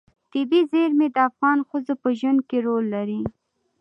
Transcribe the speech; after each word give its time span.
طبیعي 0.31 0.61
زیرمې 0.71 1.07
د 1.15 1.17
افغان 1.29 1.57
ښځو 1.69 1.93
په 2.01 2.09
ژوند 2.19 2.39
کې 2.49 2.57
رول 2.67 2.85
لري. 2.95 3.21